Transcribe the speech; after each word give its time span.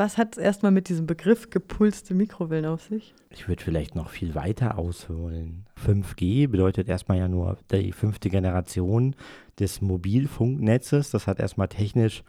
Was 0.00 0.16
hat 0.16 0.38
es 0.38 0.42
erstmal 0.42 0.72
mit 0.72 0.88
diesem 0.88 1.06
Begriff 1.06 1.50
gepulste 1.50 2.14
Mikrowellen 2.14 2.64
auf 2.64 2.80
sich? 2.80 3.14
Ich 3.28 3.48
würde 3.48 3.62
vielleicht 3.62 3.94
noch 3.94 4.08
viel 4.08 4.34
weiter 4.34 4.78
ausholen. 4.78 5.66
5G 5.84 6.48
bedeutet 6.48 6.88
erstmal 6.88 7.18
ja 7.18 7.28
nur 7.28 7.58
die 7.70 7.92
fünfte 7.92 8.30
Generation 8.30 9.14
des 9.58 9.82
Mobilfunknetzes. 9.82 11.10
Das 11.10 11.26
hat 11.26 11.38
erstmal 11.38 11.68
technisch 11.68 12.24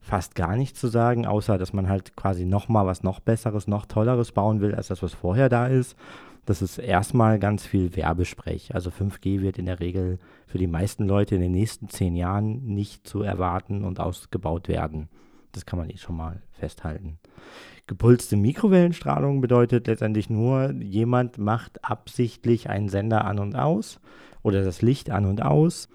fast 0.00 0.34
gar 0.34 0.56
nichts 0.56 0.80
zu 0.80 0.88
sagen, 0.88 1.24
außer 1.24 1.58
dass 1.58 1.72
man 1.72 1.88
halt 1.88 2.16
quasi 2.16 2.44
nochmal 2.44 2.86
was 2.86 3.04
noch 3.04 3.20
Besseres, 3.20 3.68
noch 3.68 3.86
Tolleres 3.86 4.32
bauen 4.32 4.60
will, 4.60 4.74
als 4.74 4.88
das, 4.88 5.00
was 5.00 5.14
vorher 5.14 5.48
da 5.48 5.68
ist. 5.68 5.96
Das 6.44 6.60
ist 6.60 6.78
erstmal 6.78 7.38
ganz 7.38 7.64
viel 7.64 7.94
Werbesprech. 7.94 8.74
Also 8.74 8.90
5G 8.90 9.42
wird 9.42 9.58
in 9.58 9.66
der 9.66 9.78
Regel 9.78 10.18
für 10.48 10.58
die 10.58 10.66
meisten 10.66 11.06
Leute 11.06 11.36
in 11.36 11.40
den 11.40 11.52
nächsten 11.52 11.88
zehn 11.88 12.16
Jahren 12.16 12.64
nicht 12.66 13.06
zu 13.06 13.22
erwarten 13.22 13.84
und 13.84 14.00
ausgebaut 14.00 14.66
werden. 14.66 15.08
Das 15.52 15.66
kann 15.66 15.78
man 15.78 15.90
eh 15.90 15.96
schon 15.96 16.16
mal 16.16 16.42
festhalten. 16.52 17.18
Gepulste 17.86 18.36
Mikrowellenstrahlung 18.36 19.40
bedeutet 19.40 19.86
letztendlich 19.86 20.30
nur, 20.30 20.72
jemand 20.72 21.38
macht 21.38 21.84
absichtlich 21.84 22.70
einen 22.70 22.88
Sender 22.88 23.24
an 23.24 23.38
und 23.38 23.56
aus 23.56 24.00
oder 24.42 24.64
das 24.64 24.82
Licht 24.82 25.10
an 25.10 25.26
und 25.26 25.42
aus. 25.42 25.88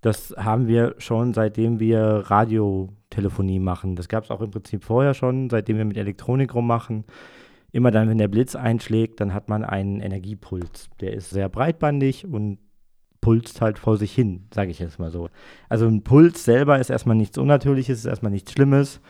Das 0.00 0.34
haben 0.36 0.66
wir 0.66 0.94
schon 0.98 1.34
seitdem 1.34 1.78
wir 1.78 2.24
Radiotelefonie 2.26 3.58
machen. 3.60 3.96
Das 3.96 4.08
gab 4.08 4.24
es 4.24 4.30
auch 4.30 4.40
im 4.40 4.50
Prinzip 4.50 4.84
vorher 4.84 5.14
schon, 5.14 5.50
seitdem 5.50 5.76
wir 5.76 5.84
mit 5.84 5.96
Elektronik 5.96 6.54
rummachen. 6.54 7.04
Immer 7.72 7.90
dann, 7.90 8.08
wenn 8.08 8.18
der 8.18 8.28
Blitz 8.28 8.56
einschlägt, 8.56 9.20
dann 9.20 9.32
hat 9.32 9.48
man 9.48 9.64
einen 9.64 10.00
Energiepuls. 10.00 10.90
Der 11.00 11.12
ist 11.12 11.30
sehr 11.30 11.48
breitbandig 11.48 12.26
und 12.26 12.58
pulst 13.20 13.60
halt 13.60 13.78
vor 13.78 13.96
sich 13.96 14.12
hin, 14.14 14.46
sage 14.54 14.70
ich 14.70 14.78
jetzt 14.78 14.98
mal 14.98 15.10
so. 15.10 15.28
Also 15.68 15.86
ein 15.86 16.02
Puls 16.02 16.44
selber 16.44 16.78
ist 16.78 16.90
erstmal 16.90 17.16
nichts 17.16 17.38
Unnatürliches, 17.38 17.98
ist 17.98 18.06
erstmal 18.06 18.32
nichts 18.32 18.52
Schlimmes. 18.52 19.00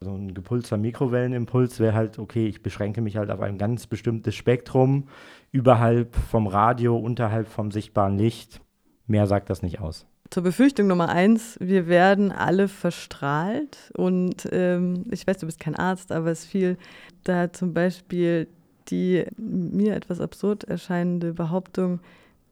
So 0.00 0.10
ein 0.10 0.34
gepulster 0.34 0.76
Mikrowellenimpuls 0.76 1.80
wäre 1.80 1.94
halt, 1.94 2.18
okay, 2.18 2.46
ich 2.46 2.62
beschränke 2.62 3.00
mich 3.00 3.16
halt 3.16 3.30
auf 3.30 3.40
ein 3.40 3.58
ganz 3.58 3.86
bestimmtes 3.86 4.34
Spektrum, 4.34 5.08
überhalb 5.52 6.16
vom 6.16 6.46
Radio, 6.46 6.96
unterhalb 6.96 7.48
vom 7.48 7.70
sichtbaren 7.70 8.18
Licht. 8.18 8.60
Mehr 9.06 9.26
sagt 9.26 9.50
das 9.50 9.62
nicht 9.62 9.80
aus. 9.80 10.06
Zur 10.30 10.42
Befürchtung 10.42 10.88
Nummer 10.88 11.10
eins, 11.10 11.56
wir 11.60 11.86
werden 11.86 12.32
alle 12.32 12.68
verstrahlt. 12.68 13.92
Und 13.96 14.48
ähm, 14.50 15.04
ich 15.10 15.26
weiß, 15.26 15.38
du 15.38 15.46
bist 15.46 15.60
kein 15.60 15.76
Arzt, 15.76 16.12
aber 16.12 16.30
es 16.30 16.44
fiel 16.44 16.76
da 17.22 17.52
zum 17.52 17.72
Beispiel 17.72 18.48
die 18.88 19.24
mir 19.36 19.94
etwas 19.94 20.20
absurd 20.20 20.64
erscheinende 20.64 21.32
Behauptung, 21.32 22.00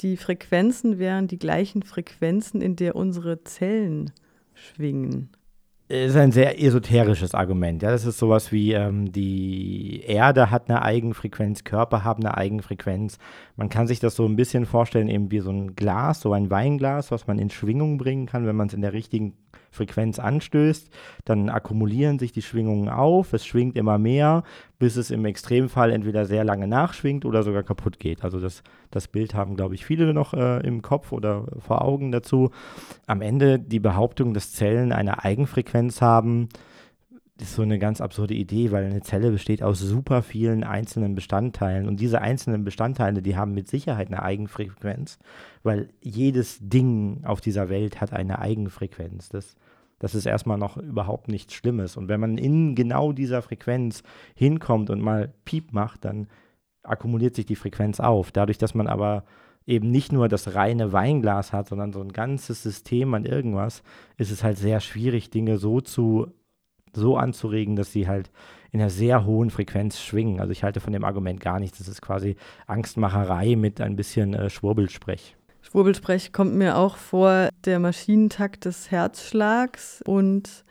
die 0.01 0.17
Frequenzen 0.17 0.99
wären 0.99 1.29
die 1.29 1.39
gleichen 1.39 1.83
Frequenzen, 1.83 2.61
in 2.61 2.77
der 2.77 2.97
unsere 2.97 3.45
Zellen 3.45 4.11
schwingen. 4.55 5.31
Das 5.89 6.13
ist 6.13 6.17
ein 6.17 6.33
sehr 6.33 6.59
esoterisches 6.59 7.35
Argument. 7.35 7.83
Ja, 7.83 7.91
das 7.91 8.07
ist 8.07 8.17
sowas 8.17 8.51
wie 8.51 8.73
ähm, 8.73 9.13
die 9.13 10.03
Erde 10.07 10.51
hat 10.51 10.71
eine 10.71 10.81
Eigenfrequenz, 10.81 11.65
Körper 11.65 12.03
haben 12.03 12.25
eine 12.25 12.35
Eigenfrequenz. 12.35 13.19
Man 13.57 13.69
kann 13.69 13.87
sich 13.87 14.01
das 14.01 14.17
so 14.17 14.25
ein 14.25 14.37
bisschen 14.37 14.65
vorstellen, 14.65 15.09
eben 15.09 15.31
wie 15.31 15.41
so 15.41 15.51
ein 15.51 15.77
Glas, 15.77 16.23
so 16.23 16.33
ein 16.33 16.49
Weinglas, 16.49 17.11
was 17.11 17.27
man 17.27 17.39
in 17.39 17.51
Schwingung 17.51 17.99
bringen 17.99 18.25
kann, 18.25 18.47
wenn 18.47 18.57
man 18.57 18.69
es 18.69 18.75
in 18.75 18.81
der 18.81 18.95
richtigen 18.95 19.35
Frequenz 19.73 20.19
anstößt, 20.19 20.91
dann 21.25 21.49
akkumulieren 21.49 22.19
sich 22.19 22.31
die 22.31 22.43
Schwingungen 22.43 22.89
auf, 22.89 23.33
es 23.33 23.47
schwingt 23.47 23.77
immer 23.77 23.99
mehr, 23.99 24.45
bis 24.79 24.97
es 24.97 25.11
im 25.11 25.25
Extremfall 25.25 25.91
entweder 25.91 26.27
sehr 26.27 26.45
lange 26.45 26.69
nachschwingt 26.69 27.25
oder 27.25 27.43
sogar 27.43 27.63
kaputt 27.63 27.99
geht. 27.99 28.23
Also 28.23 28.39
das, 28.39 28.63
das 28.91 29.09
Bild 29.09 29.35
haben, 29.35 29.57
glaube 29.57 29.75
ich, 29.75 29.85
viele 29.87 30.13
noch 30.13 30.35
äh, 30.35 30.61
im 30.67 30.83
Kopf 30.83 31.11
oder 31.11 31.47
vor 31.59 31.83
Augen 31.83 32.13
dazu. 32.13 32.51
Am 33.07 33.23
Ende 33.23 33.59
die 33.59 33.81
Behauptung, 33.81 34.35
dass 34.35 34.53
Zellen 34.53 34.93
eine 34.93 35.25
Eigenfrequenz 35.25 36.03
haben, 36.03 36.49
ist 37.41 37.55
so 37.55 37.63
eine 37.63 37.79
ganz 37.79 38.01
absurde 38.01 38.35
Idee, 38.35 38.71
weil 38.73 38.85
eine 38.85 39.01
Zelle 39.01 39.31
besteht 39.31 39.63
aus 39.63 39.81
super 39.81 40.23
vielen 40.23 40.65
einzelnen 40.65 41.15
Bestandteilen 41.15 41.89
und 41.89 41.99
diese 41.99 42.21
einzelnen 42.21 42.63
Bestandteile, 42.65 43.23
die 43.23 43.37
haben 43.37 43.55
mit 43.55 43.69
Sicherheit 43.69 44.09
eine 44.09 44.23
Eigenfrequenz, 44.23 45.19
weil 45.63 45.89
jedes 46.01 46.59
Ding 46.61 47.25
auf 47.25 47.41
dieser 47.41 47.69
Welt 47.69 48.01
hat 48.01 48.13
eine 48.13 48.39
Eigenfrequenz. 48.39 49.31
Das, 49.31 49.57
das 49.99 50.15
ist 50.15 50.27
erstmal 50.27 50.59
noch 50.59 50.77
überhaupt 50.77 51.29
nichts 51.29 51.55
Schlimmes. 51.55 51.97
Und 51.97 52.09
wenn 52.09 52.21
man 52.21 52.37
in 52.37 52.75
genau 52.75 53.13
dieser 53.13 53.41
Frequenz 53.41 54.03
hinkommt 54.35 54.91
und 54.91 55.01
mal 55.01 55.33
Piep 55.45 55.73
macht, 55.73 56.05
dann 56.05 56.29
akkumuliert 56.83 57.35
sich 57.35 57.47
die 57.47 57.57
Frequenz 57.57 57.99
auf. 57.99 58.31
Dadurch, 58.31 58.59
dass 58.59 58.75
man 58.75 58.89
aber 58.89 59.25
eben 59.65 59.91
nicht 59.91 60.13
nur 60.13 60.29
das 60.29 60.55
reine 60.55 60.93
Weinglas 60.93 61.53
hat, 61.53 61.69
sondern 61.69 61.93
so 61.93 62.01
ein 62.01 62.13
ganzes 62.13 62.63
System 62.63 63.15
an 63.15 63.25
irgendwas, 63.25 63.83
ist 64.17 64.31
es 64.31 64.43
halt 64.43 64.59
sehr 64.59 64.81
schwierig, 64.81 65.31
Dinge 65.31 65.57
so 65.59 65.81
zu 65.81 66.33
so 66.95 67.17
anzuregen, 67.17 67.77
dass 67.77 67.93
sie 67.93 68.09
halt 68.09 68.31
in 68.71 68.81
einer 68.81 68.91
sehr 68.91 69.25
hohen 69.25 69.51
Frequenz 69.51 70.01
schwingen. 70.01 70.41
Also 70.41 70.53
ich 70.53 70.63
halte 70.63 70.81
von 70.81 70.93
dem 70.93 71.05
Argument 71.05 71.41
gar 71.41 71.61
nichts. 71.61 71.79
Das 71.79 71.89
ist 71.89 72.01
quasi 72.01 72.37
Angstmacherei 72.67 73.55
mit 73.57 73.81
ein 73.81 73.97
bisschen 73.97 74.35
äh, 74.35 74.51
Schwurbelsprech. 74.51 75.37
Schwurbelsprech 75.61 76.33
kommt 76.33 76.55
mir 76.55 76.77
auch 76.77 76.97
vor 76.97 77.49
der 77.65 77.79
Maschinentakt 77.79 78.65
des 78.65 78.91
Herzschlags 78.91 80.03
und 80.07 80.65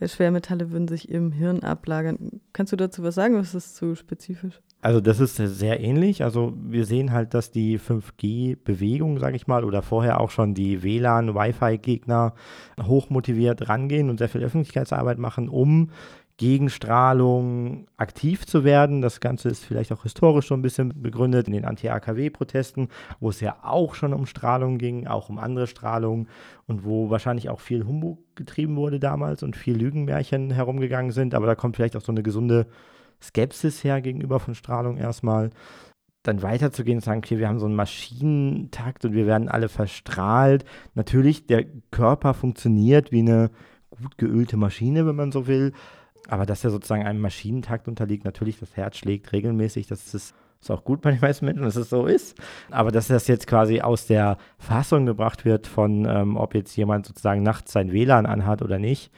äh, 0.00 0.08
Schwermetalle 0.08 0.70
würden 0.70 0.88
sich 0.88 1.08
im 1.08 1.32
Hirn 1.32 1.62
ablagern. 1.62 2.40
Kannst 2.52 2.72
du 2.72 2.76
dazu 2.76 3.02
was 3.02 3.14
sagen? 3.14 3.36
Was 3.36 3.54
ist 3.54 3.76
zu 3.76 3.94
spezifisch? 3.94 4.60
Also 4.80 5.00
das 5.00 5.18
ist 5.18 5.36
sehr 5.36 5.80
ähnlich. 5.80 6.22
Also 6.22 6.52
wir 6.56 6.84
sehen 6.84 7.12
halt, 7.12 7.34
dass 7.34 7.50
die 7.50 7.80
5G-Bewegung, 7.80 9.18
sage 9.18 9.34
ich 9.34 9.48
mal, 9.48 9.64
oder 9.64 9.82
vorher 9.82 10.20
auch 10.20 10.30
schon 10.30 10.54
die 10.54 10.84
WLAN-Wi-Fi-Gegner 10.84 12.34
hochmotiviert 12.80 13.68
rangehen 13.68 14.08
und 14.08 14.18
sehr 14.18 14.28
viel 14.28 14.44
Öffentlichkeitsarbeit 14.44 15.18
machen, 15.18 15.48
um 15.48 15.90
gegen 16.36 16.70
Strahlung 16.70 17.88
aktiv 17.96 18.46
zu 18.46 18.62
werden. 18.62 19.02
Das 19.02 19.18
Ganze 19.18 19.48
ist 19.48 19.64
vielleicht 19.64 19.90
auch 19.90 20.04
historisch 20.04 20.46
so 20.46 20.54
ein 20.54 20.62
bisschen 20.62 21.02
begründet 21.02 21.48
in 21.48 21.54
den 21.54 21.64
Anti-AKW-Protesten, 21.64 22.88
wo 23.18 23.30
es 23.30 23.40
ja 23.40 23.56
auch 23.62 23.96
schon 23.96 24.14
um 24.14 24.26
Strahlung 24.26 24.78
ging, 24.78 25.08
auch 25.08 25.28
um 25.28 25.38
andere 25.38 25.66
Strahlung 25.66 26.28
und 26.68 26.84
wo 26.84 27.10
wahrscheinlich 27.10 27.50
auch 27.50 27.58
viel 27.58 27.84
Humbug 27.84 28.20
getrieben 28.36 28.76
wurde 28.76 29.00
damals 29.00 29.42
und 29.42 29.56
viel 29.56 29.76
Lügenmärchen 29.76 30.52
herumgegangen 30.52 31.10
sind. 31.10 31.34
Aber 31.34 31.46
da 31.46 31.56
kommt 31.56 31.74
vielleicht 31.74 31.96
auch 31.96 32.02
so 32.02 32.12
eine 32.12 32.22
gesunde 32.22 32.68
Skepsis 33.22 33.84
her 33.84 34.00
gegenüber 34.00 34.40
von 34.40 34.54
Strahlung 34.54 34.96
erstmal. 34.96 35.50
Dann 36.22 36.42
weiterzugehen 36.42 36.98
und 36.98 37.04
sagen, 37.04 37.18
okay, 37.24 37.38
wir 37.38 37.48
haben 37.48 37.58
so 37.58 37.66
einen 37.66 37.76
Maschinentakt 37.76 39.04
und 39.04 39.14
wir 39.14 39.26
werden 39.26 39.48
alle 39.48 39.68
verstrahlt. 39.68 40.64
Natürlich, 40.94 41.46
der 41.46 41.64
Körper 41.90 42.34
funktioniert 42.34 43.12
wie 43.12 43.20
eine 43.20 43.50
gut 43.90 44.18
geölte 44.18 44.56
Maschine, 44.56 45.06
wenn 45.06 45.16
man 45.16 45.32
so 45.32 45.46
will. 45.46 45.72
Aber 46.28 46.44
dass 46.44 46.64
er 46.64 46.70
sozusagen 46.70 47.06
einem 47.06 47.20
Maschinentakt 47.20 47.88
unterliegt, 47.88 48.24
natürlich, 48.24 48.58
das 48.58 48.76
Herz 48.76 48.98
schlägt 48.98 49.32
regelmäßig, 49.32 49.86
das 49.86 50.12
ist, 50.14 50.34
ist 50.60 50.70
auch 50.70 50.84
gut 50.84 51.00
bei 51.00 51.12
den 51.12 51.20
meisten 51.20 51.46
Menschen, 51.46 51.62
dass 51.62 51.76
es 51.76 51.88
so 51.88 52.06
ist. 52.06 52.36
Aber 52.70 52.90
dass 52.90 53.08
das 53.08 53.28
jetzt 53.28 53.46
quasi 53.46 53.80
aus 53.80 54.06
der 54.06 54.36
Fassung 54.58 55.06
gebracht 55.06 55.44
wird 55.44 55.66
von, 55.66 56.04
ähm, 56.04 56.36
ob 56.36 56.54
jetzt 56.54 56.76
jemand 56.76 57.06
sozusagen 57.06 57.42
nachts 57.42 57.72
sein 57.72 57.92
WLAN 57.92 58.26
anhat 58.26 58.60
oder 58.60 58.78
nicht, 58.78 59.10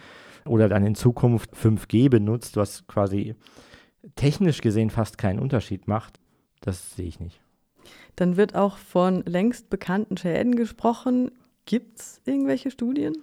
oder 0.47 0.69
dann 0.69 0.87
in 0.87 0.95
Zukunft 0.95 1.55
5G 1.55 2.09
benutzt, 2.09 2.57
was 2.57 2.87
quasi 2.87 3.35
technisch 4.17 4.61
gesehen 4.61 4.91
fast 4.91 5.19
keinen 5.19 5.39
Unterschied 5.39 5.89
macht, 5.89 6.21
das 6.61 6.97
sehe 6.97 7.07
ich 7.07 7.21
nicht. 7.21 7.41
Dann 8.17 8.37
wird 8.37 8.55
auch 8.55 8.77
von 8.77 9.23
längst 9.25 9.71
bekannten 9.71 10.17
Schäden 10.17 10.55
gesprochen. 10.57 11.31
Gibt 11.65 12.01
es 12.01 12.21
irgendwelche 12.25 12.71
Studien? 12.71 13.17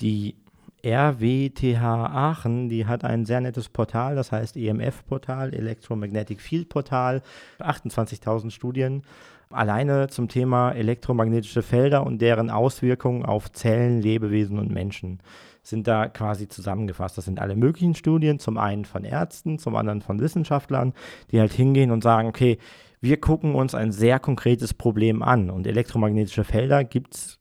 Die 0.00 0.36
RWTH 0.84 1.80
Aachen, 1.80 2.68
die 2.68 2.86
hat 2.86 3.04
ein 3.04 3.24
sehr 3.24 3.40
nettes 3.40 3.68
Portal, 3.68 4.16
das 4.16 4.32
heißt 4.32 4.56
EMF-Portal, 4.56 5.54
Electromagnetic 5.54 6.40
Field 6.40 6.68
Portal, 6.68 7.22
28.000 7.60 8.50
Studien, 8.50 9.02
alleine 9.50 10.08
zum 10.08 10.28
Thema 10.28 10.72
elektromagnetische 10.72 11.62
Felder 11.62 12.04
und 12.04 12.20
deren 12.20 12.50
Auswirkungen 12.50 13.24
auf 13.24 13.52
Zellen, 13.52 14.02
Lebewesen 14.02 14.58
und 14.58 14.72
Menschen 14.72 15.20
sind 15.62 15.86
da 15.86 16.08
quasi 16.08 16.48
zusammengefasst. 16.48 17.16
Das 17.16 17.24
sind 17.24 17.40
alle 17.40 17.56
möglichen 17.56 17.94
Studien, 17.94 18.38
zum 18.38 18.58
einen 18.58 18.84
von 18.84 19.04
Ärzten, 19.04 19.58
zum 19.58 19.76
anderen 19.76 20.02
von 20.02 20.20
Wissenschaftlern, 20.20 20.92
die 21.30 21.40
halt 21.40 21.52
hingehen 21.52 21.90
und 21.90 22.02
sagen, 22.02 22.28
okay, 22.28 22.58
wir 23.00 23.20
gucken 23.20 23.54
uns 23.54 23.74
ein 23.74 23.92
sehr 23.92 24.18
konkretes 24.18 24.74
Problem 24.74 25.22
an. 25.22 25.50
Und 25.50 25.66
elektromagnetische 25.66 26.44
Felder 26.44 26.84
gibt 26.84 27.14
es 27.14 27.38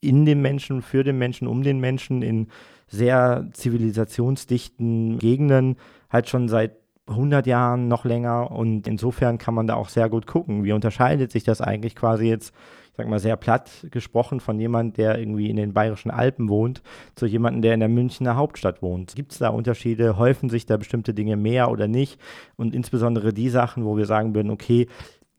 in 0.00 0.24
den 0.24 0.42
Menschen, 0.42 0.82
für 0.82 1.02
den 1.02 1.18
Menschen, 1.18 1.48
um 1.48 1.62
den 1.62 1.80
Menschen 1.80 2.22
in 2.22 2.48
sehr 2.86 3.48
zivilisationsdichten 3.52 5.18
Gegenden 5.18 5.76
halt 6.10 6.28
schon 6.28 6.48
seit 6.48 6.76
100 7.06 7.46
Jahren 7.46 7.88
noch 7.88 8.04
länger. 8.04 8.50
Und 8.50 8.86
insofern 8.86 9.38
kann 9.38 9.54
man 9.54 9.66
da 9.66 9.74
auch 9.74 9.88
sehr 9.88 10.08
gut 10.08 10.26
gucken, 10.26 10.64
wie 10.64 10.72
unterscheidet 10.72 11.32
sich 11.32 11.44
das 11.44 11.60
eigentlich 11.60 11.94
quasi 11.94 12.26
jetzt 12.26 12.54
sag 12.96 13.08
mal, 13.08 13.18
sehr 13.18 13.36
platt 13.36 13.70
gesprochen 13.90 14.40
von 14.40 14.58
jemand, 14.58 14.96
der 14.96 15.18
irgendwie 15.18 15.50
in 15.50 15.56
den 15.56 15.72
bayerischen 15.72 16.10
Alpen 16.10 16.48
wohnt, 16.48 16.82
zu 17.14 17.26
jemandem, 17.26 17.62
der 17.62 17.74
in 17.74 17.80
der 17.80 17.88
Münchner 17.88 18.36
Hauptstadt 18.36 18.82
wohnt. 18.82 19.14
Gibt 19.14 19.32
es 19.32 19.38
da 19.38 19.48
Unterschiede? 19.48 20.16
Häufen 20.16 20.48
sich 20.48 20.66
da 20.66 20.76
bestimmte 20.76 21.14
Dinge 21.14 21.36
mehr 21.36 21.70
oder 21.70 21.88
nicht? 21.88 22.20
Und 22.56 22.74
insbesondere 22.74 23.32
die 23.32 23.48
Sachen, 23.48 23.84
wo 23.84 23.96
wir 23.96 24.06
sagen 24.06 24.34
würden, 24.34 24.50
okay, 24.50 24.86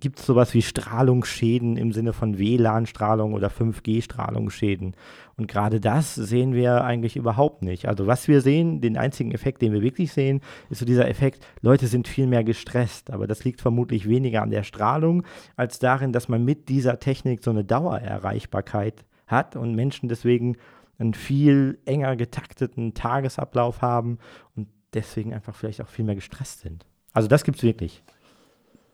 gibt 0.01 0.19
es 0.19 0.25
sowas 0.25 0.53
wie 0.53 0.61
Strahlungsschäden 0.61 1.77
im 1.77 1.93
Sinne 1.93 2.13
von 2.13 2.37
WLAN-Strahlung 2.37 3.33
oder 3.33 3.47
5G-Strahlungsschäden. 3.47 4.95
Und 5.37 5.47
gerade 5.47 5.79
das 5.79 6.15
sehen 6.15 6.53
wir 6.53 6.83
eigentlich 6.83 7.15
überhaupt 7.15 7.61
nicht. 7.61 7.87
Also 7.87 8.05
was 8.05 8.27
wir 8.27 8.41
sehen, 8.41 8.81
den 8.81 8.97
einzigen 8.97 9.31
Effekt, 9.31 9.61
den 9.61 9.73
wir 9.73 9.81
wirklich 9.81 10.11
sehen, 10.11 10.41
ist 10.69 10.79
so 10.79 10.85
dieser 10.85 11.07
Effekt, 11.07 11.45
Leute 11.61 11.87
sind 11.87 12.07
viel 12.07 12.27
mehr 12.27 12.43
gestresst. 12.43 13.11
Aber 13.11 13.25
das 13.25 13.43
liegt 13.45 13.61
vermutlich 13.61 14.07
weniger 14.07 14.41
an 14.41 14.51
der 14.51 14.63
Strahlung, 14.63 15.23
als 15.55 15.79
darin, 15.79 16.11
dass 16.11 16.29
man 16.29 16.43
mit 16.43 16.67
dieser 16.69 16.99
Technik 16.99 17.43
so 17.43 17.51
eine 17.51 17.63
Dauererreichbarkeit 17.63 19.05
hat 19.27 19.55
und 19.55 19.75
Menschen 19.75 20.09
deswegen 20.09 20.57
einen 20.97 21.13
viel 21.13 21.79
enger 21.85 22.15
getakteten 22.15 22.93
Tagesablauf 22.93 23.81
haben 23.81 24.19
und 24.55 24.67
deswegen 24.93 25.33
einfach 25.33 25.55
vielleicht 25.55 25.81
auch 25.81 25.89
viel 25.89 26.05
mehr 26.05 26.15
gestresst 26.15 26.61
sind. 26.61 26.85
Also 27.13 27.27
das 27.27 27.43
gibt 27.43 27.57
es 27.57 27.63
wirklich. 27.63 28.03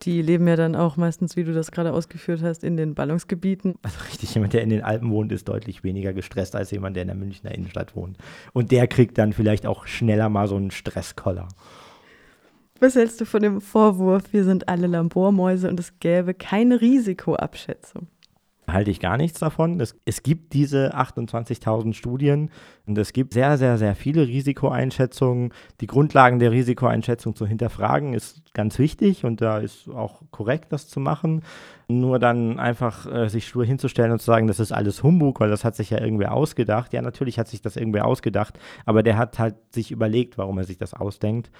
Die 0.03 0.21
leben 0.21 0.47
ja 0.47 0.55
dann 0.55 0.75
auch 0.75 0.97
meistens, 0.97 1.35
wie 1.35 1.43
du 1.43 1.53
das 1.53 1.71
gerade 1.71 1.93
ausgeführt 1.93 2.41
hast, 2.41 2.63
in 2.63 2.75
den 2.75 2.95
Ballungsgebieten. 2.95 3.75
Also 3.83 3.97
richtig, 4.09 4.33
jemand, 4.33 4.53
der 4.53 4.63
in 4.63 4.69
den 4.69 4.83
Alpen 4.83 5.11
wohnt, 5.11 5.31
ist 5.31 5.47
deutlich 5.47 5.83
weniger 5.83 6.13
gestresst 6.13 6.55
als 6.55 6.71
jemand, 6.71 6.95
der 6.95 7.03
in 7.03 7.09
der 7.09 7.17
Münchner 7.17 7.53
Innenstadt 7.53 7.95
wohnt. 7.95 8.17
Und 8.53 8.71
der 8.71 8.87
kriegt 8.87 9.17
dann 9.17 9.33
vielleicht 9.33 9.67
auch 9.67 9.85
schneller 9.85 10.29
mal 10.29 10.47
so 10.47 10.55
einen 10.55 10.71
Stresskoller. 10.71 11.47
Was 12.79 12.95
hältst 12.95 13.21
du 13.21 13.25
von 13.25 13.43
dem 13.43 13.61
Vorwurf, 13.61 14.33
wir 14.33 14.43
sind 14.43 14.67
alle 14.67 14.87
Labormäuse 14.87 15.69
und 15.69 15.79
es 15.79 15.99
gäbe 15.99 16.33
keine 16.33 16.81
Risikoabschätzung? 16.81 18.07
Halte 18.73 18.91
ich 18.91 18.99
gar 18.99 19.17
nichts 19.17 19.39
davon. 19.39 19.79
Es, 19.79 19.95
es 20.05 20.23
gibt 20.23 20.53
diese 20.53 20.95
28.000 20.95 21.93
Studien 21.93 22.49
und 22.85 22.97
es 22.97 23.13
gibt 23.13 23.33
sehr, 23.33 23.57
sehr, 23.57 23.77
sehr 23.77 23.95
viele 23.95 24.27
Risikoeinschätzungen. 24.27 25.53
Die 25.79 25.87
Grundlagen 25.87 26.39
der 26.39 26.51
Risikoeinschätzung 26.51 27.35
zu 27.35 27.45
hinterfragen 27.45 28.13
ist 28.13 28.53
ganz 28.53 28.79
wichtig 28.79 29.25
und 29.25 29.41
da 29.41 29.59
ist 29.59 29.89
auch 29.89 30.21
korrekt, 30.31 30.71
das 30.73 30.87
zu 30.87 30.99
machen. 30.99 31.43
Nur 31.87 32.19
dann 32.19 32.59
einfach 32.59 33.05
äh, 33.11 33.29
sich 33.29 33.47
stur 33.47 33.65
hinzustellen 33.65 34.11
und 34.11 34.19
zu 34.19 34.25
sagen, 34.25 34.47
das 34.47 34.59
ist 34.59 34.71
alles 34.71 35.03
Humbug, 35.03 35.39
weil 35.39 35.49
das 35.49 35.63
hat 35.63 35.75
sich 35.75 35.89
ja 35.89 35.99
irgendwer 35.99 36.33
ausgedacht. 36.33 36.93
Ja, 36.93 37.01
natürlich 37.01 37.39
hat 37.39 37.47
sich 37.47 37.61
das 37.61 37.75
irgendwer 37.75 38.05
ausgedacht, 38.05 38.59
aber 38.85 39.03
der 39.03 39.17
hat 39.17 39.39
halt 39.39 39.55
sich 39.73 39.91
überlegt, 39.91 40.37
warum 40.37 40.57
er 40.57 40.63
sich 40.63 40.77
das 40.77 40.93
ausdenkt. 40.93 41.51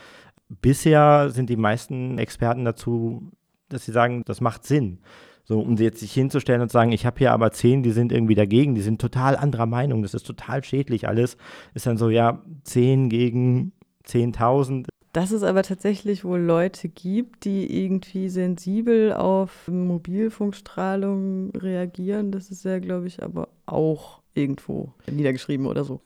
Bisher 0.62 1.30
sind 1.30 1.50
die 1.50 1.58
meisten 1.58 2.18
Experten 2.18 2.66
dazu, 2.66 3.32
dass 3.70 3.86
sie 3.86 3.92
sagen, 3.92 4.24
das 4.26 4.42
macht 4.42 4.66
Sinn. 4.66 5.00
So, 5.44 5.60
um 5.60 5.76
jetzt 5.78 6.00
sich 6.00 6.14
hinzustellen 6.14 6.62
und 6.62 6.70
zu 6.70 6.74
sagen, 6.74 6.92
ich 6.92 7.06
habe 7.06 7.18
hier 7.20 7.32
aber 7.32 7.52
zehn, 7.52 7.84
die 7.84 7.92
sind 7.92 8.12
irgendwie 8.12 8.36
dagegen, 8.36 8.76
die 8.76 8.82
sind 8.82 9.02
total 9.02 9.36
anderer 9.36 9.66
Meinung, 9.66 10.02
das 10.02 10.14
ist 10.14 10.26
total 10.26 10.64
schädlich 10.64 11.08
alles, 11.08 11.38
ist 11.74 11.86
dann 11.86 11.98
so, 11.98 12.10
ja, 12.10 12.42
zehn 12.64 13.10
gegen 13.10 13.74
10.000. 14.06 14.88
Dass 15.14 15.32
es 15.32 15.44
aber 15.44 15.64
tatsächlich 15.64 16.24
wohl 16.24 16.40
Leute 16.40 16.88
gibt, 16.88 17.44
die 17.44 17.84
irgendwie 17.84 18.30
sensibel 18.30 19.12
auf 19.14 19.68
Mobilfunkstrahlung 19.68 21.52
reagieren, 21.52 22.32
das 22.32 22.50
ist 22.50 22.64
ja, 22.64 22.80
glaube 22.80 23.08
ich, 23.08 23.22
aber 23.22 23.50
auch 23.66 24.22
irgendwo 24.34 24.94
niedergeschrieben 25.12 25.66
oder 25.66 25.84
so. 25.84 26.00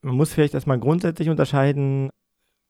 Man 0.00 0.16
muss 0.16 0.32
vielleicht 0.32 0.54
erstmal 0.54 0.78
grundsätzlich 0.78 1.28
unterscheiden, 1.28 2.08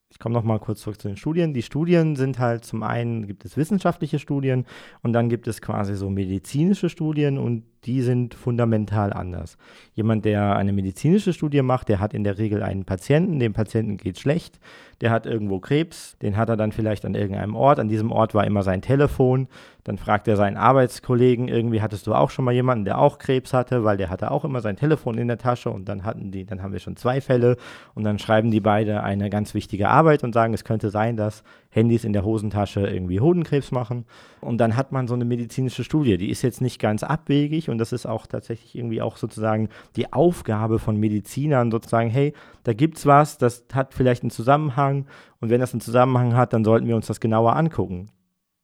ich 0.09 0.19
komme 0.19 0.33
noch 0.33 0.43
mal 0.43 0.59
kurz 0.59 0.81
zurück 0.81 1.01
zu 1.01 1.07
den 1.07 1.17
Studien. 1.17 1.53
Die 1.53 1.61
Studien 1.61 2.15
sind 2.15 2.39
halt 2.39 2.63
zum 2.63 2.83
einen 2.83 3.27
gibt 3.27 3.45
es 3.45 3.57
wissenschaftliche 3.57 4.19
Studien 4.19 4.65
und 5.01 5.13
dann 5.13 5.29
gibt 5.29 5.47
es 5.47 5.61
quasi 5.61 5.95
so 5.95 6.09
medizinische 6.09 6.89
Studien 6.89 7.37
und 7.37 7.63
die 7.87 8.01
sind 8.01 8.33
fundamental 8.33 9.13
anders. 9.13 9.57
Jemand, 9.93 10.25
der 10.25 10.57
eine 10.57 10.73
medizinische 10.73 11.31
Studie 11.31 11.61
macht, 11.61 11.87
der 11.87 11.99
hat 12.01 12.13
in 12.13 12.25
der 12.25 12.37
Regel 12.37 12.61
einen 12.61 12.83
Patienten, 12.83 13.39
dem 13.39 13.53
Patienten 13.53 13.95
geht 13.95 14.19
schlecht, 14.19 14.59
der 14.99 15.11
hat 15.11 15.25
irgendwo 15.25 15.59
Krebs, 15.59 16.17
den 16.21 16.35
hat 16.35 16.49
er 16.49 16.57
dann 16.57 16.71
vielleicht 16.73 17.05
an 17.05 17.15
irgendeinem 17.15 17.55
Ort, 17.55 17.79
an 17.79 17.87
diesem 17.87 18.11
Ort 18.11 18.33
war 18.33 18.45
immer 18.45 18.63
sein 18.63 18.81
Telefon, 18.81 19.47
dann 19.85 19.97
fragt 19.97 20.27
er 20.27 20.35
seinen 20.35 20.57
Arbeitskollegen, 20.57 21.47
irgendwie 21.47 21.81
hattest 21.81 22.07
du 22.07 22.13
auch 22.13 22.29
schon 22.29 22.43
mal 22.43 22.53
jemanden, 22.53 22.83
der 22.83 22.99
auch 22.99 23.19
Krebs 23.19 23.53
hatte, 23.53 23.85
weil 23.85 23.95
der 23.95 24.09
hatte 24.09 24.31
auch 24.31 24.43
immer 24.43 24.59
sein 24.59 24.75
Telefon 24.75 25.17
in 25.17 25.29
der 25.29 25.37
Tasche 25.37 25.69
und 25.69 25.87
dann 25.87 26.03
hatten 26.03 26.31
die, 26.31 26.45
dann 26.45 26.61
haben 26.61 26.73
wir 26.73 26.79
schon 26.79 26.97
zwei 26.97 27.21
Fälle 27.21 27.55
und 27.95 28.03
dann 28.03 28.19
schreiben 28.19 28.51
die 28.51 28.59
beide 28.59 29.01
eine 29.01 29.29
ganz 29.29 29.53
wichtige 29.53 29.87
Arbeit 29.87 30.25
und 30.25 30.33
sagen, 30.33 30.53
es 30.53 30.65
könnte 30.65 30.89
sein, 30.89 31.15
dass 31.15 31.43
Handys 31.77 32.03
in 32.03 32.11
der 32.11 32.25
Hosentasche 32.25 32.81
irgendwie 32.81 33.19
Hodenkrebs 33.19 33.71
machen. 33.71 34.05
Und 34.41 34.57
dann 34.57 34.75
hat 34.75 34.91
man 34.91 35.07
so 35.07 35.13
eine 35.13 35.25
medizinische 35.25 35.83
Studie. 35.83 36.17
Die 36.17 36.29
ist 36.29 36.41
jetzt 36.41 36.59
nicht 36.59 36.79
ganz 36.79 37.03
abwegig 37.03 37.69
und 37.69 37.77
das 37.77 37.93
ist 37.93 38.07
auch 38.07 38.25
tatsächlich 38.25 38.75
irgendwie 38.75 39.01
auch 39.01 39.17
sozusagen 39.17 39.69
die 39.95 40.11
Aufgabe 40.11 40.79
von 40.79 40.97
Medizinern, 40.97 41.69
sozusagen, 41.69 42.09
hey, 42.09 42.33
da 42.63 42.73
gibt 42.73 42.97
es 42.97 43.05
was, 43.05 43.37
das 43.37 43.65
hat 43.71 43.93
vielleicht 43.93 44.23
einen 44.23 44.31
Zusammenhang 44.31 45.05
und 45.39 45.49
wenn 45.49 45.61
das 45.61 45.73
einen 45.73 45.81
Zusammenhang 45.81 46.35
hat, 46.35 46.51
dann 46.51 46.65
sollten 46.65 46.87
wir 46.87 46.95
uns 46.95 47.07
das 47.07 47.19
genauer 47.19 47.55
angucken. 47.55 48.09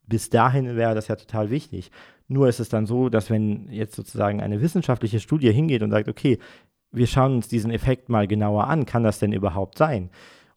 Bis 0.08 0.30
dahin 0.30 0.76
wäre 0.76 0.96
das 0.96 1.08
ja 1.08 1.16
total 1.16 1.50
wichtig. 1.50 1.92
Nur 2.28 2.48
ist 2.48 2.60
es 2.60 2.70
dann 2.70 2.88
so, 2.88 3.10
dass 3.10 3.30
wenn 3.30 3.68
jetzt 3.70 3.96
sozusagen 3.96 4.42
eine 4.42 4.62
wissenschaftliche 4.62 5.20
Studie 5.20 5.52
hingeht 5.54 5.84
und 5.84 5.92
sagt, 5.92 6.10
okay, 6.10 6.40
wir 6.92 7.08
schauen 7.08 7.36
uns 7.36 7.48
diesen 7.48 7.72
Effekt 7.72 8.10
mal 8.10 8.28
genauer 8.28 8.68
an, 8.68 8.86
kann 8.86 9.04
das 9.04 9.20
denn 9.20 9.34
überhaupt 9.34 9.78
sein? 9.78 10.10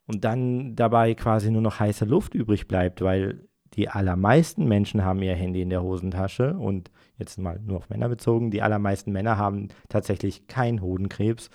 Und 0.07 0.23
dann 0.23 0.75
dabei 0.75 1.13
quasi 1.13 1.51
nur 1.51 1.61
noch 1.61 1.79
heiße 1.79 2.05
Luft 2.05 2.33
übrig 2.33 2.67
bleibt, 2.67 3.01
weil 3.01 3.47
die 3.73 3.89
allermeisten 3.89 4.67
Menschen 4.67 5.03
haben 5.03 5.21
ihr 5.21 5.35
Handy 5.35 5.61
in 5.61 5.69
der 5.69 5.83
Hosentasche 5.83 6.53
und 6.53 6.89
jetzt 7.17 7.37
mal 7.37 7.59
nur 7.59 7.77
auf 7.77 7.89
Männer 7.89 8.09
bezogen, 8.09 8.49
die 8.49 8.61
allermeisten 8.61 9.11
Männer 9.11 9.37
haben 9.37 9.67
tatsächlich 9.89 10.47
keinen 10.47 10.81
Hodenkrebs. 10.81 11.49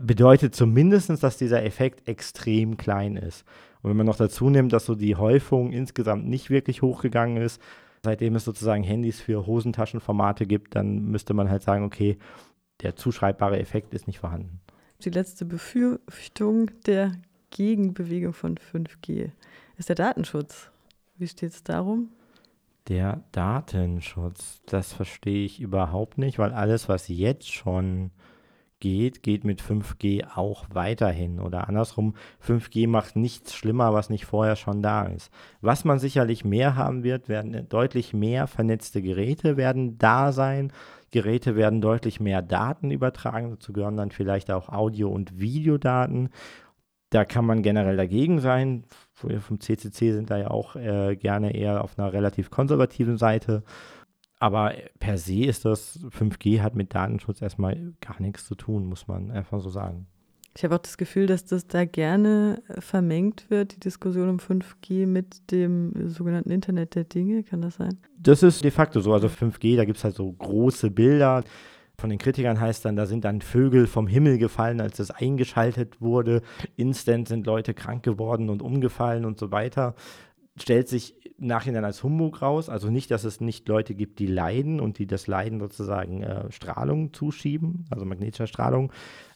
Bedeutet 0.00 0.54
zumindest, 0.54 1.10
dass 1.22 1.36
dieser 1.36 1.64
Effekt 1.64 2.06
extrem 2.06 2.76
klein 2.76 3.16
ist. 3.16 3.44
Und 3.82 3.90
wenn 3.90 3.96
man 3.96 4.06
noch 4.06 4.16
dazu 4.16 4.48
nimmt, 4.48 4.72
dass 4.72 4.86
so 4.86 4.94
die 4.94 5.16
Häufung 5.16 5.72
insgesamt 5.72 6.28
nicht 6.28 6.50
wirklich 6.50 6.82
hochgegangen 6.82 7.36
ist, 7.38 7.60
seitdem 8.04 8.36
es 8.36 8.44
sozusagen 8.44 8.84
Handys 8.84 9.20
für 9.20 9.44
Hosentaschenformate 9.44 10.46
gibt, 10.46 10.76
dann 10.76 11.06
müsste 11.06 11.34
man 11.34 11.50
halt 11.50 11.62
sagen, 11.62 11.84
okay, 11.84 12.16
der 12.80 12.94
zuschreibbare 12.94 13.58
Effekt 13.58 13.92
ist 13.92 14.06
nicht 14.06 14.20
vorhanden 14.20 14.60
die 15.04 15.10
letzte 15.10 15.44
Befürchtung 15.44 16.70
der 16.86 17.12
Gegenbewegung 17.50 18.32
von 18.32 18.56
5G 18.56 19.30
ist 19.76 19.88
der 19.88 19.96
Datenschutz. 19.96 20.70
Wie 21.16 21.28
steht 21.28 21.52
es 21.52 21.62
darum? 21.62 22.10
Der 22.88 23.22
Datenschutz, 23.32 24.60
das 24.66 24.92
verstehe 24.92 25.44
ich 25.44 25.60
überhaupt 25.60 26.18
nicht, 26.18 26.38
weil 26.38 26.52
alles, 26.52 26.88
was 26.88 27.08
jetzt 27.08 27.52
schon 27.52 28.10
geht, 28.80 29.22
geht 29.22 29.44
mit 29.44 29.62
5G 29.62 30.26
auch 30.34 30.66
weiterhin. 30.72 31.38
Oder 31.38 31.68
andersrum, 31.68 32.14
5G 32.44 32.88
macht 32.88 33.14
nichts 33.14 33.54
schlimmer, 33.54 33.94
was 33.94 34.10
nicht 34.10 34.26
vorher 34.26 34.56
schon 34.56 34.82
da 34.82 35.04
ist. 35.04 35.30
Was 35.60 35.84
man 35.84 36.00
sicherlich 36.00 36.44
mehr 36.44 36.74
haben 36.74 37.04
wird, 37.04 37.28
werden 37.28 37.68
deutlich 37.68 38.12
mehr 38.12 38.48
vernetzte 38.48 39.00
Geräte 39.00 39.56
werden 39.56 39.98
da 39.98 40.32
sein. 40.32 40.72
Geräte 41.12 41.54
werden 41.54 41.80
deutlich 41.80 42.18
mehr 42.18 42.42
Daten 42.42 42.90
übertragen. 42.90 43.50
Dazu 43.50 43.72
gehören 43.72 43.96
dann 43.96 44.10
vielleicht 44.10 44.50
auch 44.50 44.68
Audio- 44.68 45.10
und 45.10 45.38
Videodaten. 45.38 46.30
Da 47.10 47.24
kann 47.26 47.44
man 47.44 47.62
generell 47.62 47.96
dagegen 47.96 48.40
sein. 48.40 48.84
Wir 49.22 49.40
vom 49.40 49.60
CCC 49.60 50.12
sind 50.12 50.30
da 50.30 50.38
ja 50.38 50.50
auch 50.50 50.74
äh, 50.74 51.14
gerne 51.14 51.54
eher 51.54 51.84
auf 51.84 51.98
einer 51.98 52.12
relativ 52.12 52.50
konservativen 52.50 53.18
Seite. 53.18 53.62
Aber 54.40 54.72
per 54.98 55.18
se 55.18 55.44
ist 55.44 55.66
das 55.66 56.00
5G 56.00 56.62
hat 56.62 56.74
mit 56.74 56.94
Datenschutz 56.94 57.42
erstmal 57.42 57.92
gar 58.00 58.20
nichts 58.20 58.46
zu 58.46 58.56
tun, 58.56 58.86
muss 58.86 59.06
man 59.06 59.30
einfach 59.30 59.60
so 59.60 59.68
sagen. 59.68 60.08
Ich 60.54 60.64
habe 60.64 60.74
auch 60.74 60.80
das 60.80 60.98
Gefühl, 60.98 61.26
dass 61.26 61.44
das 61.44 61.66
da 61.66 61.86
gerne 61.86 62.62
vermengt 62.78 63.48
wird, 63.48 63.76
die 63.76 63.80
Diskussion 63.80 64.28
um 64.28 64.36
5G 64.36 65.06
mit 65.06 65.50
dem 65.50 66.10
sogenannten 66.10 66.50
Internet 66.50 66.94
der 66.94 67.04
Dinge. 67.04 67.42
Kann 67.42 67.62
das 67.62 67.76
sein? 67.76 67.98
Das 68.18 68.42
ist 68.42 68.62
de 68.62 68.70
facto 68.70 69.00
so. 69.00 69.14
Also 69.14 69.28
5G, 69.28 69.76
da 69.76 69.84
gibt 69.86 69.96
es 69.96 70.04
halt 70.04 70.14
so 70.14 70.30
große 70.30 70.90
Bilder. 70.90 71.42
Von 71.98 72.10
den 72.10 72.18
Kritikern 72.18 72.60
heißt 72.60 72.84
dann, 72.84 72.96
da 72.96 73.06
sind 73.06 73.24
dann 73.24 73.40
Vögel 73.40 73.86
vom 73.86 74.06
Himmel 74.06 74.36
gefallen, 74.36 74.80
als 74.80 74.96
das 74.98 75.10
eingeschaltet 75.10 76.00
wurde. 76.00 76.42
Instant 76.76 77.28
sind 77.28 77.46
Leute 77.46 77.72
krank 77.72 78.02
geworden 78.02 78.50
und 78.50 78.60
umgefallen 78.60 79.24
und 79.24 79.38
so 79.38 79.52
weiter. 79.52 79.94
Stellt 80.56 80.88
sich 80.88 81.14
im 81.38 81.46
Nachhinein 81.46 81.84
als 81.84 82.02
Humbug 82.02 82.42
raus. 82.42 82.68
Also 82.68 82.90
nicht, 82.90 83.10
dass 83.10 83.24
es 83.24 83.40
nicht 83.40 83.68
Leute 83.68 83.94
gibt, 83.94 84.18
die 84.18 84.26
leiden 84.26 84.80
und 84.80 84.98
die 84.98 85.06
das 85.06 85.26
Leiden 85.28 85.60
sozusagen 85.60 86.22
äh, 86.22 86.52
Strahlung 86.52 87.14
zuschieben, 87.14 87.86
also 87.90 88.04
magnetischer 88.04 88.46
Strahlung, 88.46 88.92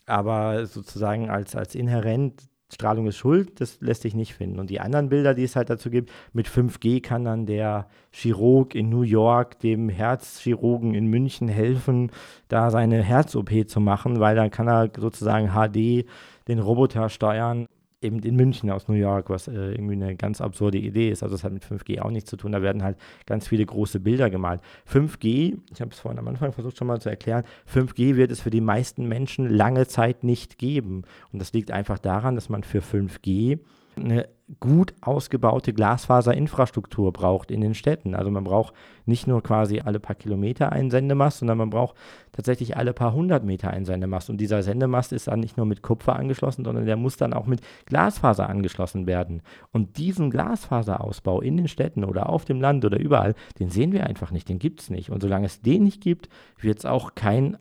aber 0.06 0.66
sozusagen 0.66 1.28
als, 1.30 1.54
als 1.54 1.75
inhärent 1.75 2.48
Strahlung 2.72 3.06
ist 3.06 3.16
schuld, 3.16 3.60
das 3.60 3.80
lässt 3.80 4.02
sich 4.02 4.14
nicht 4.14 4.34
finden. 4.34 4.58
Und 4.58 4.70
die 4.70 4.80
anderen 4.80 5.08
Bilder, 5.08 5.34
die 5.34 5.44
es 5.44 5.54
halt 5.54 5.70
dazu 5.70 5.88
gibt, 5.88 6.10
mit 6.32 6.48
5G 6.48 7.00
kann 7.00 7.25
dann 7.25 7.46
der 7.46 7.86
Chirurg 8.10 8.75
in 8.75 8.88
New 8.88 9.02
York 9.02 9.60
dem 9.60 9.88
Herzchirurgen 9.88 10.94
in 10.94 11.06
München 11.06 11.46
helfen, 11.46 12.10
da 12.48 12.70
seine 12.70 13.02
Herz-OP 13.02 13.68
zu 13.68 13.80
machen, 13.80 14.18
weil 14.18 14.34
dann 14.34 14.50
kann 14.50 14.68
er 14.68 14.90
sozusagen 14.96 15.50
HD 15.50 16.08
den 16.48 16.58
Roboter 16.58 17.08
steuern 17.08 17.66
eben 18.00 18.20
in 18.20 18.36
München 18.36 18.70
aus 18.70 18.88
New 18.88 18.94
York, 18.94 19.30
was 19.30 19.48
äh, 19.48 19.72
irgendwie 19.72 19.94
eine 19.94 20.16
ganz 20.16 20.40
absurde 20.40 20.78
Idee 20.78 21.10
ist. 21.10 21.22
Also 21.22 21.34
es 21.34 21.44
hat 21.44 21.52
mit 21.52 21.64
5G 21.64 22.00
auch 22.00 22.10
nichts 22.10 22.28
zu 22.30 22.36
tun. 22.36 22.52
Da 22.52 22.62
werden 22.62 22.82
halt 22.82 22.98
ganz 23.26 23.48
viele 23.48 23.64
große 23.64 24.00
Bilder 24.00 24.28
gemalt. 24.30 24.60
5G, 24.90 25.58
ich 25.72 25.80
habe 25.80 25.90
es 25.90 25.98
vorhin 25.98 26.18
am 26.18 26.28
Anfang 26.28 26.52
versucht 26.52 26.76
schon 26.76 26.86
mal 26.86 27.00
zu 27.00 27.08
erklären, 27.08 27.44
5G 27.72 28.16
wird 28.16 28.30
es 28.30 28.40
für 28.40 28.50
die 28.50 28.60
meisten 28.60 29.08
Menschen 29.08 29.48
lange 29.48 29.86
Zeit 29.86 30.24
nicht 30.24 30.58
geben. 30.58 31.02
Und 31.32 31.40
das 31.40 31.52
liegt 31.52 31.70
einfach 31.70 31.98
daran, 31.98 32.34
dass 32.34 32.48
man 32.48 32.62
für 32.62 32.80
5G 32.80 33.60
eine 33.96 34.28
gut 34.60 34.94
ausgebaute 35.00 35.72
Glasfaserinfrastruktur 35.72 37.12
braucht 37.12 37.50
in 37.50 37.60
den 37.60 37.74
Städten. 37.74 38.14
Also 38.14 38.30
man 38.30 38.44
braucht 38.44 38.74
nicht 39.04 39.26
nur 39.26 39.42
quasi 39.42 39.80
alle 39.80 39.98
paar 39.98 40.14
Kilometer 40.14 40.70
einen 40.70 40.90
Sendemast, 40.90 41.38
sondern 41.38 41.58
man 41.58 41.70
braucht 41.70 41.96
tatsächlich 42.30 42.76
alle 42.76 42.92
paar 42.92 43.12
hundert 43.12 43.44
Meter 43.44 43.70
einen 43.70 43.84
Sendemast. 43.84 44.30
Und 44.30 44.40
dieser 44.40 44.62
Sendemast 44.62 45.12
ist 45.12 45.26
dann 45.26 45.40
nicht 45.40 45.56
nur 45.56 45.66
mit 45.66 45.82
Kupfer 45.82 46.14
angeschlossen, 46.14 46.64
sondern 46.64 46.86
der 46.86 46.96
muss 46.96 47.16
dann 47.16 47.32
auch 47.32 47.46
mit 47.46 47.60
Glasfaser 47.86 48.48
angeschlossen 48.48 49.08
werden. 49.08 49.42
Und 49.72 49.98
diesen 49.98 50.30
Glasfaserausbau 50.30 51.40
in 51.40 51.56
den 51.56 51.68
Städten 51.68 52.04
oder 52.04 52.28
auf 52.28 52.44
dem 52.44 52.60
Land 52.60 52.84
oder 52.84 53.00
überall, 53.00 53.34
den 53.58 53.70
sehen 53.70 53.92
wir 53.92 54.06
einfach 54.06 54.30
nicht, 54.30 54.48
den 54.48 54.60
gibt 54.60 54.80
es 54.80 54.90
nicht. 54.90 55.10
Und 55.10 55.22
solange 55.22 55.46
es 55.46 55.60
den 55.60 55.82
nicht 55.82 56.00
gibt, 56.00 56.28
wird 56.60 56.78
es 56.78 56.86
auch 56.86 57.16
kein 57.16 57.58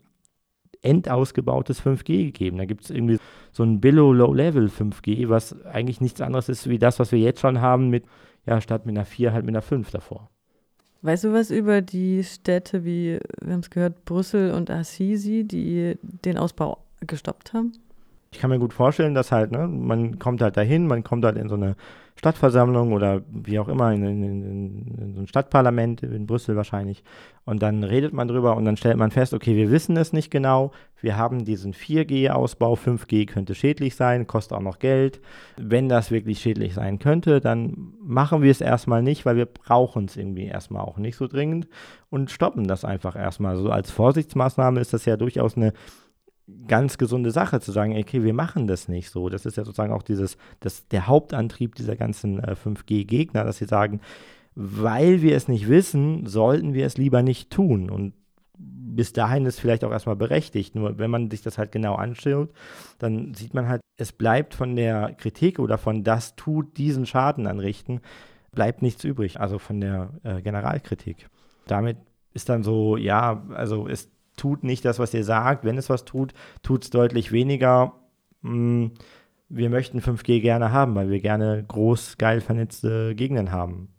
endausgebautes 0.82 1.82
5G 1.82 2.32
geben. 2.32 2.58
Da 2.58 2.66
gibt 2.66 2.84
es 2.84 2.90
irgendwie 2.90 3.20
so 3.52 3.64
ein 3.64 3.80
Below-Low-Level 3.80 4.68
5G, 4.68 5.30
was 5.30 5.64
eigentlich 5.66 6.02
nichts 6.02 6.22
anderes 6.22 6.50
ist 6.50 6.70
wie 6.70 6.80
das, 6.80 7.00
was 7.00 7.12
wir 7.12 7.20
jetzt 7.20 7.42
schon 7.42 7.62
haben, 7.62 7.90
mit, 7.90 8.06
ja, 8.46 8.62
statt 8.62 8.86
mit 8.86 8.96
einer 8.96 9.06
4 9.06 9.34
halt 9.34 9.46
mit 9.46 9.54
einer 9.54 9.62
5 9.62 9.92
davor. 9.92 10.30
Weißt 11.02 11.24
du 11.24 11.34
was 11.34 11.52
über 11.52 11.82
die 11.82 12.24
Städte 12.24 12.84
wie, 12.84 13.20
wir 13.42 13.54
haben 13.54 13.60
es 13.60 13.70
gehört, 13.70 14.06
Brüssel 14.06 14.52
und 14.52 14.72
Assisi, 14.72 15.44
die 15.44 15.98
den 16.02 16.38
Ausbau 16.38 16.80
gestoppt 17.06 17.54
haben? 17.54 17.74
Ich 18.36 18.42
kann 18.42 18.50
mir 18.50 18.60
gut 18.60 18.74
vorstellen, 18.74 19.14
dass 19.16 19.32
halt, 19.32 19.52
ne, 19.52 19.66
man 19.66 20.20
kommt 20.20 20.42
halt 20.42 20.58
dahin, 20.58 20.88
man 20.88 21.06
kommt 21.06 21.24
halt 21.24 21.38
in 21.38 21.48
so 21.48 21.56
eine 21.56 21.78
Stadtversammlung 22.18 22.92
oder 22.92 23.22
wie 23.32 23.60
auch 23.60 23.70
immer, 23.70 23.94
in, 23.94 24.04
in, 24.04 24.24
in, 24.24 24.98
in, 24.98 25.14
so 25.14 25.22
ein 25.22 25.28
Stadtparlament, 25.28 26.04
in 26.04 26.28
Brüssel 26.28 26.58
wahrscheinlich. 26.58 27.02
Und 27.46 27.62
dann 27.62 27.86
redet 27.86 28.12
man 28.12 28.28
drüber 28.28 28.58
und 28.58 28.66
dann 28.66 28.76
stellt 28.76 28.98
man 28.98 29.12
fest, 29.12 29.34
okay, 29.34 29.56
wir 29.56 29.72
wissen 29.72 29.96
es 29.96 30.12
nicht 30.12 30.32
genau. 30.32 30.74
Wir 31.00 31.16
haben 31.16 31.46
diesen 31.46 31.74
4G-Ausbau, 31.74 32.74
5G 32.74 33.26
könnte 33.26 33.56
schädlich 33.56 33.96
sein, 33.96 34.28
kostet 34.28 34.58
auch 34.58 34.62
noch 34.62 34.80
Geld. 34.80 35.22
Wenn 35.56 35.88
das 35.88 36.12
wirklich 36.12 36.40
schädlich 36.40 36.74
sein 36.74 37.00
könnte, 37.00 37.40
dann 37.40 37.94
machen 38.02 38.42
wir 38.42 38.52
es 38.52 38.60
erstmal 38.60 39.02
nicht, 39.02 39.26
weil 39.26 39.38
wir 39.38 39.46
brauchen 39.46 40.06
es 40.06 40.18
irgendwie 40.18 40.48
erstmal 40.48 40.82
auch 40.82 40.98
nicht 40.98 41.16
so 41.16 41.28
dringend 41.28 41.70
und 42.10 42.32
stoppen 42.32 42.68
das 42.68 42.84
einfach 42.84 43.16
erstmal. 43.16 43.56
So 43.56 43.70
als 43.70 43.92
Vorsichtsmaßnahme 43.92 44.82
ist 44.82 44.94
das 44.94 45.06
ja 45.06 45.16
durchaus 45.16 45.56
eine 45.56 45.72
ganz 46.68 46.98
gesunde 46.98 47.32
Sache 47.32 47.60
zu 47.60 47.72
sagen, 47.72 47.98
okay, 47.98 48.24
wir 48.24 48.34
machen 48.34 48.68
das 48.68 48.88
nicht 48.88 49.10
so. 49.10 49.30
Das 49.30 49.46
ist 49.46 49.58
ja 49.58 49.66
sozusagen 49.66 49.94
auch 49.94 50.04
dieses, 50.04 50.38
das, 50.60 50.88
der 50.88 51.08
Hauptantrieb 51.08 51.76
dieser 51.76 51.96
ganzen 51.96 52.40
äh, 52.40 52.56
5G-Gegner, 52.56 53.44
dass 53.44 53.58
sie 53.58 53.66
sagen, 53.66 54.02
weil 54.54 55.22
wir 55.22 55.36
es 55.36 55.48
nicht 55.48 55.68
wissen, 55.68 56.26
sollten 56.28 56.74
wir 56.74 56.86
es 56.86 56.98
lieber 56.98 57.24
nicht 57.24 57.50
tun. 57.50 57.90
Und 57.90 58.14
bis 58.58 59.12
dahin 59.12 59.46
ist 59.46 59.60
vielleicht 59.60 59.84
auch 59.84 59.92
erstmal 59.92 60.16
berechtigt. 60.16 60.76
Nur 60.76 60.98
wenn 60.98 61.12
man 61.12 61.30
sich 61.30 61.42
das 61.42 61.58
halt 61.58 61.72
genau 61.72 61.96
anschaut, 61.96 62.52
dann 63.00 63.34
sieht 63.34 63.54
man 63.54 63.68
halt, 63.68 63.82
es 63.98 64.12
bleibt 64.12 64.54
von 64.54 64.76
der 64.76 65.14
Kritik 65.14 65.60
oder 65.60 65.78
von 65.78 66.04
das 66.04 66.36
tut 66.36 66.78
diesen 66.78 67.06
Schaden 67.06 67.48
anrichten, 67.48 68.02
bleibt 68.52 68.82
nichts 68.82 69.04
übrig. 69.04 69.40
Also 69.40 69.60
von 69.60 69.82
der 69.82 70.12
äh, 70.24 70.42
Generalkritik. 70.42 71.28
Damit 71.68 71.98
ist 72.34 72.50
dann 72.50 72.64
so, 72.64 72.98
ja, 72.98 73.44
also 73.50 73.88
ist 73.88 74.12
tut 74.36 74.64
nicht 74.64 74.86
das, 74.86 75.00
was 75.00 75.14
ihr 75.14 75.24
sagt. 75.24 75.64
Wenn 75.66 75.78
es 75.78 75.90
was 75.90 76.06
tut, 76.06 76.34
tut 76.64 76.84
es 76.84 76.90
deutlich 76.90 77.32
weniger. 77.32 77.94
Hm, 78.44 78.92
wir 79.50 79.70
möchten 79.70 80.00
5G 80.00 80.42
gerne 80.42 80.72
haben, 80.72 80.96
weil 80.96 81.10
wir 81.10 81.20
gerne 81.22 81.64
groß, 81.68 82.18
geil 82.18 82.42
vernetzte 82.42 83.16
Gegenden 83.16 83.52
haben. 83.52 83.95